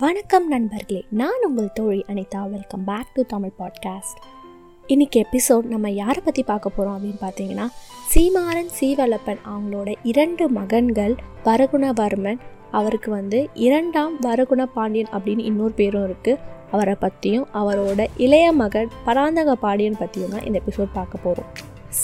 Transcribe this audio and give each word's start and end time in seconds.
வணக்கம் 0.00 0.48
நண்பர்களே 0.48 1.04
நான் 1.10 1.42
உங்கள் 1.46 1.72
தோழி 1.72 2.04
Anitha. 2.08 2.50
Welcome 2.50 2.84
back 2.84 3.10
to 3.14 3.22
Tamil 3.22 3.50
podcast 3.58 4.18
இன்னைக்கு 4.86 5.26
எபிசோட் 5.26 5.62
நம்ம 5.62 5.90
யாரை 5.90 6.22
பற்றி 6.24 6.42
பார்க்க 6.42 6.70
போகிறோம் 6.70 6.94
அப்படின்னு 6.94 7.20
பார்த்தீங்கன்னா 7.20 7.66
சீமாறன் 8.14 8.70
சீவலப்பன் 8.80 9.40
அவங்களோட 9.46 9.94
இரண்டு 10.02 10.48
மகன்கள் 10.48 11.14
வரகுணவர்மன். 11.44 12.40
அவருக்கு 12.70 13.10
வந்து 13.10 13.48
இரண்டாம் 13.54 14.20
வரகுண 14.20 14.64
பாண்டியன் 14.74 15.12
அப்படின்னு 15.12 15.38
இன்னொரு 15.38 15.72
பேரும் 15.72 16.06
இருக்குது 16.08 16.38
அவரை 16.70 16.94
பற்றியும் 16.94 17.46
அவரோட 17.54 18.06
இளைய 18.16 18.52
மகன் 18.52 18.88
பராந்தக 19.04 19.54
பாண்டியன் 19.54 19.96
பற்றியும் 19.98 20.30
தான் 20.30 20.44
இந்த 20.44 20.60
எபிசோட் 20.66 20.92
பார்க்க 20.92 21.18
போகிறோம் 21.22 21.50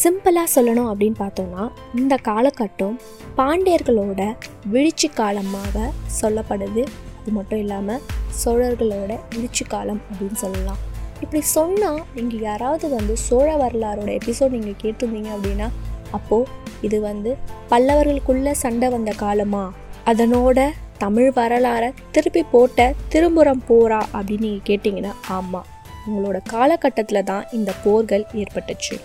சிம்பிளாக 0.02 0.46
சொல்லணும் 0.54 0.92
அப்படின்னு 0.92 1.14
பார்த்தோம்னா 1.18 1.70
இந்த 1.94 2.18
காலகட்டம் 2.22 2.96
பாண்டியர்களோட 3.36 4.36
வீழ்ச்சி 4.66 5.08
காலமாக 5.08 5.92
சொல்லப்படுது. 6.22 6.84
அது 7.26 7.34
மட்டும் 7.36 7.58
இல்லாமல் 7.58 8.02
சோழர்களோட 8.40 9.12
முடிச்சு 9.34 9.64
காலம் 9.64 10.00
அப்படின்னு 10.10 10.38
சொல்லலாம். 10.42 10.76
இப்படி 11.20 11.40
சொன்னால் 11.40 12.02
நீங்கள் 12.14 12.40
யாராவது 12.40 12.88
வந்து 12.88 13.16
சோழ 13.16 13.46
வரலாறோட 13.56 14.10
எபிசோட் 14.18 14.54
நீங்கள் 14.56 14.76
கேட்டிருந்தீங்க 14.82 15.30
அப்படின்னா 15.36 15.68
அப்போது 16.10 16.46
இது 16.80 17.00
வந்து 17.00 17.30
பல்லவர்களுக்குள்ளே 17.70 18.50
சண்டை 18.50 18.88
வந்த 18.88 19.12
காலமா? 19.12 19.72
அதனோட 20.06 20.68
தமிழ் 20.98 21.30
வரலாறை 21.38 21.90
திருப்பி 22.10 22.42
போட்ட 22.52 22.92
திரும்புறம் 23.08 23.62
போரா 23.68 24.00
அப்படின்னு 24.16 24.46
நீங்கள் 24.46 24.66
கேட்டிங்கன்னா 24.68 25.14
ஆமாம் 25.28 25.66
உங்களோட 26.08 26.40
காலகட்டத்தில் 26.46 27.24
தான் 27.24 27.46
இந்த 27.52 27.72
போர்கள் 27.84 28.26
ஏற்பட்டுச்சு. 28.34 28.96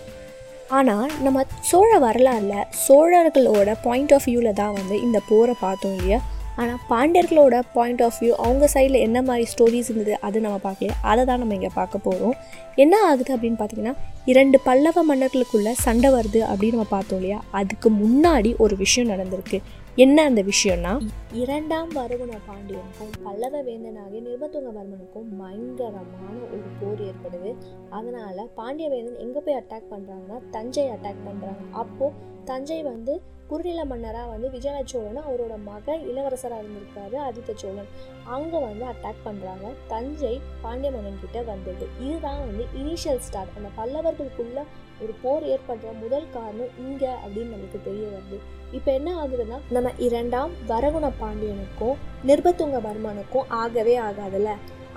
ஆனால் 0.68 1.10
நம்ம 1.20 1.44
சோழ 1.60 1.98
வரலாறில் 1.98 2.68
சோழர்களோட 2.88 3.74
பாயிண்ட் 3.82 4.12
ஆஃப் 4.12 4.24
வியூவில் 4.24 4.58
தான் 4.62 4.72
வந்து 4.72 5.00
இந்த 5.00 5.20
போரை 5.28 5.54
பார்த்தோம் 5.60 5.94
இல்லையா? 5.94 6.20
ஆனால் 6.56 6.80
பாண்டியர்களோட 6.90 7.60
பாயிண்ட் 7.72 8.02
ஆஃப் 8.02 8.18
வியூ 8.20 8.32
அவங்க 8.44 8.68
சைடில் 8.74 9.04
என்ன 9.06 9.22
மாதிரி 9.22 9.44
ஸ்டோரிஸ் 9.52 9.90
இருந்தது 9.90 10.20
அது 10.20 10.40
நம்ம 10.40 10.58
பார்க்கல. 10.64 10.90
அதை 11.02 11.24
தான் 11.24 11.38
நம்ம 11.38 11.54
இங்கே 11.54 11.70
பார்க்க 11.74 11.98
போகிறோம் 11.98 12.34
என்ன 12.74 12.94
ஆகுது 13.10 13.36
அப்படின்னு 13.36 13.60
பார்த்தீங்கன்னா 13.60 13.94
இரண்டு 14.24 14.60
பல்லவ 14.60 15.04
மன்னர்களுக்குள்ள 15.08 15.70
சண்டை 15.70 16.10
வருது 16.10 16.40
அப்படின்னு 16.50 16.76
நம்ம 16.76 16.90
பார்த்தோம் 16.90 17.18
இல்லையா? 17.18 17.38
அதுக்கு 17.50 17.90
முன்னாடி 17.90 18.56
ஒரு 18.56 18.76
விஷயம் 18.76 19.10
நடந்திருக்கு. 19.10 19.60
என்ன 19.94 20.18
அந்த 20.24 20.42
விஷயம்னா 20.42 20.92
இரண்டாம் 21.32 21.88
வருவன 21.88 22.36
பாண்டியனுக்கும் 22.48 23.10
பல்லவ 23.24 23.62
வேந்தனாகிய 23.62 24.20
நிர்மதுங்கவர்மனுக்கும் 24.28 25.28
பயங்கரமான 25.40 26.36
ஒரு 26.52 26.62
போர் 26.80 27.02
ஏற்படுது. 27.08 27.50
அதனால 27.90 28.46
பாண்டிய 28.54 28.88
வேந்தன் 28.88 29.18
எங்கே 29.18 29.38
போய் 29.38 29.58
அட்டாக் 29.60 29.90
பண்ணுறாங்கன்னா 29.94 30.38
தஞ்சை 30.50 30.86
அட்டாக் 30.88 31.24
பண்ணுறாங்க 31.28 31.64
அப்போது 31.70 32.30
தஞ்சை 32.50 32.78
வந்து 32.82 33.14
குறுநில 33.50 33.80
மன்னராக 33.90 34.28
வந்து 34.32 34.48
விஜயநகர 34.54 34.88
சோழன் 34.92 35.18
அவரோட 35.28 35.54
மக 35.68 35.96
இளவரசராக 36.10 36.62
இருந்திருக்காரு 36.62 37.16
ஆதித்த 37.24 37.52
சோழன். 37.62 37.90
அங்கே 38.36 38.58
வந்து 38.66 38.84
அட்டாக் 38.92 39.24
பண்ணுறாங்க 39.26 39.66
தஞ்சை 39.92 40.32
பாண்டிய 40.62 40.90
மன்னன் 40.94 41.20
கிட்ட 41.24 41.40
வந்தது. 41.50 41.86
இதுதான் 42.06 42.40
வந்து 42.48 42.64
இனிஷியல் 42.80 43.22
ஸ்டார்ட் 43.26 43.56
அந்த 43.58 43.70
பல்லவர்களுக்குள்ள 43.78 44.60
ஒரு 45.02 45.14
போர் 45.22 45.48
ஏற்படுற 45.52 45.92
முதல் 46.02 46.32
காரணம் 46.36 46.74
இங்கே 46.86 47.12
அப்படின்னு 47.22 47.54
நமக்கு 47.56 47.78
தெரிய 47.88 48.06
வருது. 48.14 48.38
இப்போ 48.78 48.90
என்ன 48.98 49.10
ஆகுதுன்னா 49.22 49.58
நம்ம 49.76 49.90
இரண்டாம் 50.08 50.52
வரகுண 50.72 51.08
பாண்டியனுக்கும் 51.22 51.98
நிர்பத்துங்கவர்மனுக்கும் 52.30 53.50
ஆகவே 53.62 53.96
ஆகாதுல்ல. 54.08 54.52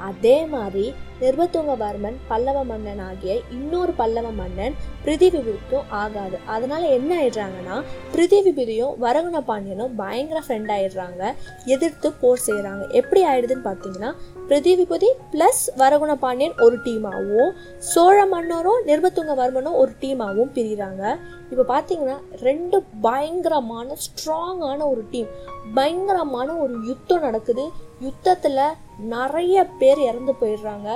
அதே 0.09 0.38
மாதிரி 0.54 0.86
நிர்பத்துங்கவர்மன் 1.22 2.18
பல்லவ 2.30 2.64
மன்னன் 2.72 3.02
ஆகிய 3.08 3.34
இன்னொரு 3.58 3.94
பல்லவ 4.02 4.30
மன்னன் 4.40 4.76
பிரிதிவிபுத்தும் 5.06 5.90
ஆகாது. 6.02 6.38
அதனால 6.56 6.84
என்ன 6.98 7.12
ஆயிடுறாங்கன்னா 7.22 7.78
பிரிதிவிபுதியும் 8.14 8.96
வரகுண 9.06 9.40
பாண்டியனும் 9.50 9.96
பயங்கர 10.02 10.42
ஃப்ரெண்ட் 10.48 10.72
ஆயிடுறாங்க. 10.78 11.34
எதிர்த்து 11.66 12.12
போர் 12.22 12.46
செய்கிறாங்க 12.48 12.84
எப்படி 13.02 13.24
ஆயிடுதுன்னு 13.32 13.68
பார்த்தீங்கன்னா 13.70 14.12
பிரிதிவிபுதி 14.50 15.10
ப்ளஸ் 15.34 15.64
வரகுண 15.82 16.14
பாண்டியன் 16.26 16.60
ஒரு 16.66 16.78
டீமாகவும் 16.88 17.54
சோழ 17.92 18.18
மன்னரும் 18.34 18.84
நிர்பத்துங்கவர்மனும் 18.90 19.80
ஒரு 19.84 19.92
டீமாகவும் 20.02 20.54
பிரிகிறாங்க 20.58 21.04
இப்போ 21.52 21.64
பார்த்தீங்கன்னா 21.74 22.18
ரெண்டு 22.48 22.78
பயங்கரமான 23.02 23.96
ஸ்ட்ராங்கான 24.06 24.80
ஒரு 24.92 25.04
டீம் 25.12 25.31
பயங்கரமான 25.75 26.50
ஒரு 26.64 26.74
யுத்தம் 26.88 27.24
நடக்குது. 27.28 27.64
யுத்தத்தில் 28.00 28.78
நிறைய 29.14 29.64
பேர் 29.80 30.00
இறந்து 30.09 30.34
போயிடுறாங்க. 30.42 30.90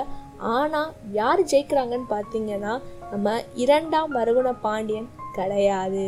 ஆனால் 0.56 0.90
யார் 1.20 1.40
ஜெயிக்கிறாங்கன்னு 1.52 2.08
பார்த்தீங்கன்னா 2.14 2.74
நம்ம 3.12 3.36
இரண்டாம் 3.64 4.10
வருகுண 4.18 4.48
பாண்டியன் 4.66 5.08
கிடையாது. 5.38 6.04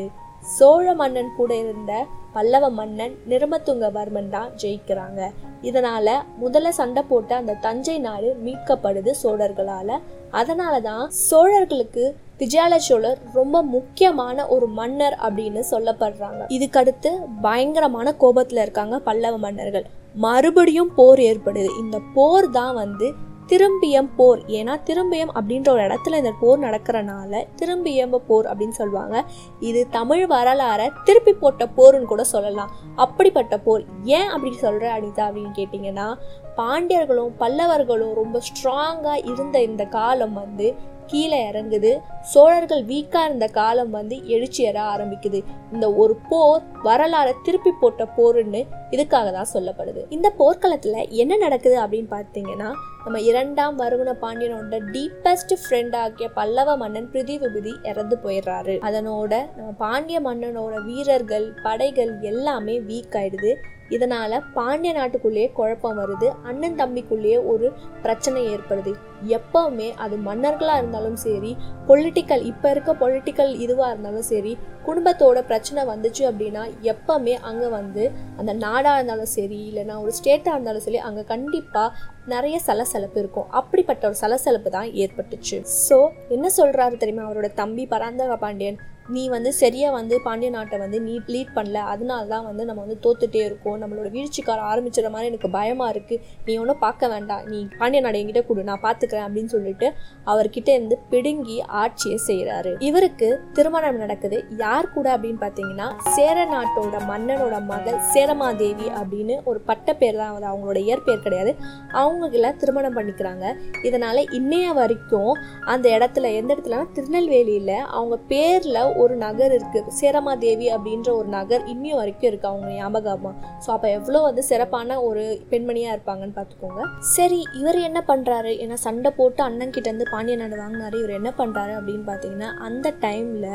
சோழ 0.56 0.94
மன்னன் 1.00 1.30
கூட 1.38 1.52
இருந்த 1.56 1.92
பல்லவ 2.34 2.66
மன்னன் 2.78 3.14
நிருமத்துங்கவர்மன் 3.30 4.30
தான் 4.34 4.50
ஜெயிக்கிறாங்க. 4.62 5.20
இதனால 5.68 6.14
முதல்ல 6.42 6.68
சண்டை 6.78 7.02
போட்ட 7.10 7.36
அந்த 7.40 7.56
தஞ்சை 7.66 7.96
நாடு 8.06 8.28
மீட்கப்படுது 8.44 9.12
சோழர்களால. 9.22 9.98
அதனால 10.40 10.74
தான் 10.88 11.04
சோழர்களுக்கு 11.28 12.04
விஜயால 12.40 12.76
சோழர் 12.86 13.18
ரொம்ப 13.38 13.56
முக்கியமான 13.74 14.46
ஒரு 14.54 14.66
மன்னர் 14.78 15.16
அப்படின்னு 15.26 15.60
சொல்லப்படுறாங்க. 15.72 16.40
இதுக்கடுத்து 16.56 17.10
பயங்கரமான 17.46 18.14
கோபத்துல 18.22 18.64
இருக்காங்க 18.66 18.98
பல்லவ 19.08 19.36
மன்னர்கள். 19.36 19.86
மறுபடியும் 20.24 20.90
போர் 20.96 21.18
ஏற்படுது. 21.18 21.70
இந்த 21.82 21.98
போர் 22.16 22.48
தான் 22.50 22.74
வந்து 22.74 23.06
திரும்பியம் 23.52 24.08
போர். 24.16 24.38
ஏன்னா 24.38 24.74
திரும்பியம் 24.86 25.32
அப்படின்ற 25.34 25.68
ஒரு 25.68 25.82
இடத்துல 25.82 26.16
இந்த 26.16 26.32
போர் 26.40 26.60
நடக்கிறனால 26.60 27.44
திரும்பியம்ப 27.62 28.16
போர் 28.16 28.46
அப்படின்னு 28.46 28.76
சொல்லுவாங்க. 28.80 29.24
இது 29.60 29.88
தமிழ் 29.90 30.24
வரலாற 30.24 30.88
திருப்பி 31.04 31.32
போட்ட 31.32 31.68
போர்னு 31.76 32.02
கூட 32.02 32.24
சொல்லலாம். 32.24 32.70
அப்படிப்பட்ட 32.96 33.58
போர். 33.58 33.84
ஏன் 34.02 34.28
அப்படி 34.28 34.54
சொல்கிற 34.54 35.00
அனிதா 35.00 35.24
அப்படின்னு 35.28 35.58
கேட்டிங்கன்னா 35.58 36.08
பாண்டியர்களும் 36.56 37.30
பல்லவர்களும் 37.40 38.14
ரொம்ப 38.14 38.40
ஸ்ட்ராங்காக 38.48 39.26
இருந்த 39.32 39.62
இந்த 39.62 39.84
காலம் 39.84 40.32
வந்து 40.32 40.74
கீழே 41.12 41.40
இறங்குது. 41.50 41.92
சோழர்கள் 42.32 42.84
வீக்காக 42.90 43.28
இருந்த 43.28 43.46
காலம் 43.58 43.92
வந்து 43.98 44.16
எழுச்சி 44.34 44.62
ஏற 44.68 44.78
ஆரம்பிக்குது. 44.92 45.40
இந்த 45.74 45.86
ஒரு 46.02 46.14
போர் 46.30 46.62
வரலாறை 46.86 47.34
திருப்பி 47.46 47.72
போட்ட 47.80 48.04
போருன்னு 48.18 48.62
இதுக்காக 48.94 49.28
தான் 49.38 49.52
சொல்லப்படுது. 49.56 50.02
இந்த 50.16 50.30
போர்க்களத்தில் 50.40 50.98
என்ன 51.22 51.36
நடக்குது 51.44 51.76
அப்படின்னு 51.84 52.10
பார்த்தீங்கன்னா 52.16 52.70
நம்ம 53.04 53.20
இரண்டாம் 53.28 53.76
வருகுண 53.78 54.10
பாண்டியனோட 54.24 54.78
டீப்பஸ்ட் 54.94 55.54
ஃப்ரெண்ட் 55.62 55.94
ஆகிய 56.02 56.26
பல்லவ 56.36 56.76
மன்னன் 56.82 57.08
பிரிதிவிபதி 57.12 57.72
இறந்து 57.90 58.16
போயிடுறாரு. 58.24 58.74
அதனோட 58.88 59.32
நம்ம 59.56 59.70
பாண்டிய 59.84 60.18
மன்னனோட 60.28 60.74
வீரர்கள் 60.88 61.46
படைகள் 61.66 62.12
எல்லாமே 62.32 62.76
வீக் 62.90 63.16
ஆயிடுது. 63.20 63.52
இதனால 63.96 64.40
பாண்டிய 64.56 64.92
நாட்டுக்குள்ளேயே 64.98 65.48
குழப்பம் 65.58 65.98
வருது. 66.02 66.28
அண்ணன் 66.50 66.78
தம்பிக்குள்ளேயே 66.82 67.38
ஒரு 67.52 67.66
பிரச்சனை 68.04 68.42
ஏற்படுது. 68.54 68.92
எப்பவுமே 69.36 69.88
அது 70.04 70.14
மன்னர்களா 70.28 70.74
இருந்தாலும் 70.80 71.18
சரி 71.24 71.50
பொலிட்டிக்கல் 71.88 72.42
இப்ப 72.50 72.70
இருக்க 72.70 72.92
பொலிட்டிக்கல் 73.02 73.52
இதுவா 73.64 73.88
இருந்தாலும் 73.90 74.26
சரி 74.30 74.52
குடும்பத்தோட 74.86 75.38
பிரச்சனை 75.50 75.82
வந்துச்சு 75.90 76.22
அப்படின்னா 76.30 76.62
எப்பவுமே 76.92 77.34
அங்க 77.50 77.64
வந்து 77.78 78.04
அந்த 78.40 78.52
நாடா 78.64 78.94
இருந்தாலும் 78.98 79.32
சரி 79.36 79.58
இல்லைன்னா 79.68 79.96
ஒரு 80.04 80.12
ஸ்டேட்டா 80.18 80.52
இருந்தாலும் 80.56 80.86
சரி 80.86 81.00
அங்க 81.08 81.22
கண்டிப்பா 81.34 81.84
நிறைய 82.32 82.56
சலசலப்பு 82.68 83.18
இருக்கும். 83.20 83.48
அப்படிப்பட்ட 83.60 84.02
ஒரு 84.10 84.18
சலசலப்பு 84.24 84.70
தான் 84.70 84.90
ஏற்பட்டுச்சு. 85.02 85.56
ஸோ 85.88 85.98
என்ன 86.28 86.46
சொல்றாரு 86.56 86.96
தெரியுமா? 86.96 87.26
அவரோட 87.28 87.48
தம்பி 87.62 87.86
பராந்தக 87.86 88.36
பாண்டியன். 88.36 88.80
நீ 89.16 89.22
வந்து 89.28 89.52
சரியாக 89.52 89.96
வந்து 89.96 90.14
பாண்டிய 90.24 90.50
நாட்டை 90.56 90.76
வந்து 90.82 90.98
நீ 91.06 91.14
லீட் 91.34 91.52
பண்ணல. 91.56 91.78
அதனால 91.92 92.26
தான் 92.32 92.44
வந்து 92.48 92.64
நம்ம 92.68 92.82
வந்து 92.84 92.98
தோத்துட்டே 93.04 93.40
இருக்கோம். 93.48 93.78
நம்மளோட 93.82 94.08
வீழ்ச்சிக்கார 94.16 94.60
ஆரம்பிச்சிட 94.70 95.10
மாதிரி 95.14 95.30
எனக்கு 95.32 95.50
பயமாக 95.56 95.92
இருக்குது 95.94 96.20
நீ 96.46 96.58
ஒன்றும் 96.62 96.80
பார்க்க 96.84 97.08
வேண்டாம். 97.14 97.42
நீ 97.52 97.58
பாண்டிய 97.80 98.02
நாடு 98.04 98.20
என்கிட்ட 98.20 98.42
கொடு. 98.48 98.64
நான் 98.70 98.84
பார்த்துக்கிறேன் 98.86 99.26
அப்படின்னு 99.28 99.52
சொல்லிட்டு 99.56 99.88
அவர்கிட்ட 100.32 100.68
இருந்து 100.76 100.98
பிடுங்கி 101.12 101.58
ஆட்சியை 101.82 102.18
செய்கிறாரு 102.28 102.72
இவருக்கு 102.88 103.28
திருமணம் 103.58 104.00
நடக்குது. 104.04 104.38
யார் 104.64 104.92
கூட 104.96 105.08
அப்படின்னு 105.16 105.40
பார்த்தீங்கன்னா 105.44 105.88
சேர 106.16 106.46
நாட்டோட 106.54 106.96
மன்னனோட 107.10 107.56
மகள் 107.72 107.98
சேரமாதேவி 108.14 108.88
அப்படின்னு 109.00 109.36
ஒரு 109.44 109.60
பட்ட 109.70 109.94
பேர் 109.94 110.20
தான். 110.22 110.32
வந்து 110.32 110.50
அவங்களோட 110.50 110.78
இயற்பெயர் 110.88 111.24
கிடையாது. 111.26 111.54
அவங்கள 112.02 112.54
திருமணம் 112.62 112.96
பண்ணிக்கிறாங்க. 112.98 113.46
இதனால் 113.82 114.22
இன்னைய 114.38 114.68
வரைக்கும் 114.80 115.32
அந்த 115.74 115.86
இடத்துல 115.98 116.30
எந்த 116.40 116.50
இடத்துலனா 116.54 116.86
திருநெல்வேலியில் 116.96 117.76
அவங்க 117.96 118.16
பேரில் 118.32 118.80
ஒரு 119.02 119.14
நகர் 119.16 119.52
இருக்குது 119.58 119.94
சேரமாதேவி 120.00 120.66
அப்படின்ற 120.76 121.08
ஒரு 121.20 121.28
நகர் 121.28 121.62
இன்னும் 121.72 121.98
வரைக்கும் 122.00 122.28
இருக்கு. 122.30 122.50
அவங்க 122.52 122.68
ஞாபகமாக 122.78 123.34
ஸோ 123.64 123.70
அப்போ 123.76 123.88
எவ்வளோ 123.98 124.20
வந்து 124.20 124.42
சிறப்பான 124.50 125.00
ஒரு 125.08 125.24
பெண்மணியாக 125.50 125.96
இருப்பாங்கன்னு 125.96 126.36
பார்த்துக்கோங்க. 126.38 126.82
சரி 127.16 127.40
இவர் 127.60 127.80
என்ன 127.88 128.02
பண்ணுறாரு 128.08 128.52
ஏன்னா 128.64 128.78
சண்டை 128.86 129.12
போட்டு 129.16 129.42
அண்ணன் 129.42 129.74
கிட்டேருந்து 129.76 130.12
பாண்டிய 130.12 130.36
நாடு 130.42 130.56
வாங்கினாரு. 130.62 130.96
இவர் 131.02 131.18
என்ன 131.20 131.32
பண்ணுறாரு 131.38 131.74
அப்படின்னு 131.80 132.06
பார்த்தீங்கன்னா 132.10 132.50
அந்த 132.68 132.94
டைமில் 133.06 133.50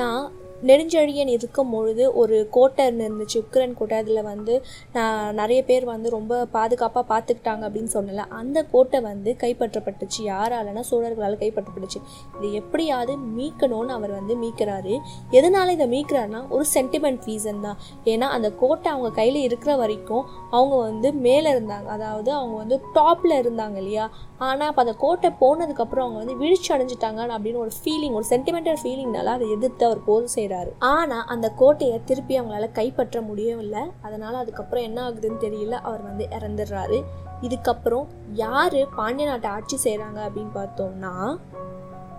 நான் 0.00 0.22
நெடுஞ்செழியன் 0.68 1.30
இருக்கும் 1.36 1.70
பொழுது 1.70 2.14
ஒரு 2.14 2.48
கோட்டை 2.50 2.86
இருந்துச்சு. 2.88 3.36
உக்ரைன் 3.44 3.74
கோட்டை. 3.74 3.96
அதில் 3.96 4.22
வந்து 4.22 4.62
நான் 4.92 5.34
நிறைய 5.34 5.64
பேர் 5.64 5.84
வந்து 5.84 6.10
ரொம்ப 6.10 6.44
பாதுகாப்பாக 6.44 7.04
பார்த்துக்கிட்டாங்க 7.12 7.62
அப்படின்னு 7.68 7.92
சொன்னல 7.94 8.26
அந்த 8.28 8.64
கோட்டை 8.64 9.00
வந்து 9.00 9.36
கைப்பற்றப்பட்டுச்சு. 9.42 10.20
யாராலனா 10.22 10.82
சோழர்களால் 10.90 11.40
கைப்பற்றப்பட்டுச்சு. 11.42 12.00
இது 12.38 12.52
எப்படியாவது 12.52 13.16
மீட்கணும்னு 13.16 13.88
அவர் 13.88 14.10
வந்து 14.10 14.36
மீட்கிறாரு. 14.36 14.94
எதனால 15.30 15.72
இதை 15.72 15.88
மீட்கிறாருன்னா 15.94 16.48
ஒரு 16.48 16.64
சென்டிமெண்ட் 16.74 17.26
ரீசன் 17.26 17.60
தான். 17.60 17.76
ஏன்னா 18.04 18.28
அந்த 18.36 18.52
கோட்டை 18.52 18.92
அவங்க 18.92 19.10
கையில் 19.10 19.40
இருக்கிற 19.42 19.76
வரைக்கும் 19.76 20.24
அவங்க 20.50 20.76
வந்து 20.76 21.12
மேலே 21.12 21.50
இருந்தாங்க. 21.50 21.86
அதாவது 21.86 22.32
அவங்க 22.32 22.56
வந்து 22.56 22.80
டாப்பில் 22.94 23.40
இருந்தாங்க 23.42 23.76
இல்லையா? 23.76 24.10
ஆனால் 24.38 24.68
அப்போ 24.68 24.82
அந்த 24.82 24.94
கோட்டை 24.98 25.30
போனதுக்கப்புறம் 25.40 26.04
அவங்க 26.04 26.18
வந்து 26.18 26.36
வீழ்ச்சி 26.36 26.74
அடைஞ்சிட்டாங்க 26.74 27.20
அப்படின்னு 27.34 27.62
ஒரு 27.64 27.72
ஃபீலிங் 27.80 28.12
ஒரு 28.12 28.26
சென்டிமெண்டல் 28.30 28.78
ஃபீலிங்னால 28.82 29.24
அதை 29.24 29.50
எதிர்த்து 29.50 29.84
அவர் 29.84 30.00
போது 30.04 30.28
செய்கிறார் 30.28 30.50
ஆனால் 30.78 31.24
அந்த 31.26 31.50
கோட்டையை 31.50 32.00
திருப்பி 32.04 32.40
அவங்களால 32.40 32.72
கைப்பற்ற 32.72 33.20
முடியவில்லை. 33.20 33.82
அதனால் 34.02 34.34
அதுக்கப்புறம் 34.34 34.84
என்ன 34.84 35.10
ஆகுதுன்னு 35.10 35.42
தெரியல. 35.46 35.70
அவர் 35.70 36.02
வந்து 36.02 36.28
இறந்துடுறாரு. 36.30 37.04
இதுக்கப்புறம் 37.40 38.06
யார் 38.32 38.88
பாண்டிய 38.96 39.28
நாட்டை 39.28 39.50
ஆட்சி 39.50 39.78
செய்கிறாங்க 39.84 40.18
அப்படின்னு 40.26 40.52
பார்த்தோம்னா 40.54 41.38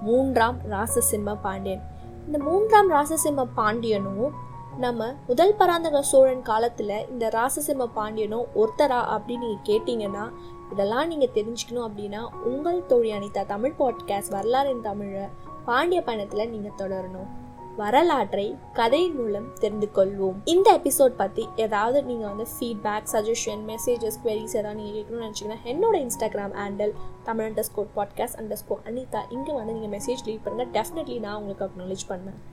மூன்றாம் 0.02 0.58
ராசசிம்ம 0.70 1.38
பாண்டியன். 1.42 1.84
இந்த 2.26 2.38
மூன்றாம் 2.38 2.92
ராசசிம்ம 2.92 3.48
பாண்டியனும் 3.56 4.52
நம்ம 4.78 5.14
முதல் 5.28 5.56
பராந்தக 5.56 6.02
சோழன் 6.02 6.42
காலத்தில் 6.42 7.08
இந்த 7.10 7.30
ராசசிம்ம 7.30 7.86
பாண்டியனும் 7.94 8.46
ஒருத்தரா 8.56 9.00
அப்படின்னு 9.14 9.46
நீங்கள் 9.46 9.66
கேட்டிங்கன்னா 9.66 10.32
இதெல்லாம் 10.72 11.08
நீங்கள் 11.08 11.34
தெரிஞ்சுக்கணும் 11.34 11.88
அப்படின்னா 11.88 12.22
உங்கள் 12.44 12.86
தோழி 12.86 13.12
அனிதா 13.12 13.46
தமிழ் 13.46 13.74
பாட்காஸ்ட் 13.80 14.30
வரலாறு 14.30 14.82
தமிழை 14.82 15.26
பாண்டிய 15.66 16.02
பயணத்தில் 16.02 16.50
நீங்கள் 16.50 16.78
தொடரணும். 16.78 17.30
வரலாற்றை 17.78 18.56
கதையின் 18.74 19.16
மூலம் 19.16 19.54
தெரிந்து 19.60 19.90
கொள்வோம். 19.96 20.36
இந்த 20.44 20.80
எபிசோட் 20.80 21.16
பற்றி 21.18 21.48
ஏதாவது 21.56 22.04
நீங்கள் 22.04 22.30
வந்து 22.30 22.48
ஃபீட்பேக் 22.54 23.10
சஜஷன் 23.14 23.64
மெசேஜஸ் 23.72 24.20
குவரிஸ் 24.24 24.56
ஏதாவது 24.56 24.80
நீங்கள் 24.80 24.96
கேட்கணும்னு 24.98 25.26
நினச்சிங்கன்னா 25.28 25.60
என்னோட 25.64 26.06
Instagram 26.06 26.56
handle 26.62 26.94
Tamil 27.24 27.46
underscore 27.62 27.92
podcast 27.96 28.40
underscore 28.54 28.82
Anitha. 28.86 29.22
இங்கே 29.30 29.52
வந்து 29.52 29.74
நீங்கள் 29.74 30.00
மெசேஜ் 30.00 30.26
லீவ் 30.26 30.44
பண்ணுங்கள் 30.48 30.74
டெஃபினெட்லி 30.80 31.20
நான் 31.20 31.36
உங்களுக்கு 31.36 31.68
அக்னாலேஜ் 31.70 32.10
பண்ணேன் 32.10 32.53